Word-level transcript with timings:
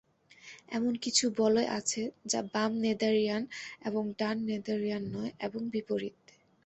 এমন 0.71 0.93
কিছু 1.03 1.25
বলয় 1.37 1.69
আছে 1.79 2.01
যা 2.25 2.39
বাম-নেদারিয়ান 2.53 3.43
এবং 3.81 4.03
ডান-নেদারিয়ান 4.19 5.03
নয়, 5.13 5.31
এবং 5.39 5.61
বিপরীত। 5.73 6.15